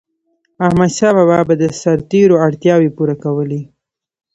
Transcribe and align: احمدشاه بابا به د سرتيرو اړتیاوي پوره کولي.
احمدشاه 0.65 1.13
بابا 1.17 1.39
به 1.47 1.53
د 1.61 1.63
سرتيرو 1.81 2.35
اړتیاوي 2.45 2.89
پوره 2.97 3.15
کولي. 3.23 3.61